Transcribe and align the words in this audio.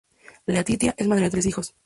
Laetitia 0.51 0.95
es 0.97 1.07
madre 1.07 1.25
de 1.25 1.29
tres 1.29 1.45
hijos. 1.45 1.75